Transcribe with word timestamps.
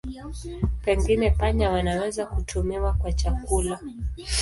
Pengine 0.83 1.31
panya 1.31 1.69
wanaweza 1.71 2.25
kutumiwa 2.25 2.93
kwa 2.93 3.13
chakula. 3.13 3.79